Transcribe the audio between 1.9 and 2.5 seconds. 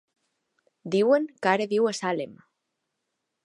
a Salem.